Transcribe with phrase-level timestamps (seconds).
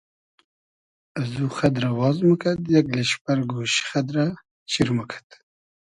[1.21, 4.25] از او خئد رۂ واز موکئد یئگ لیشپئر گۉشی خئد رۂ
[4.71, 5.27] چیر موکئد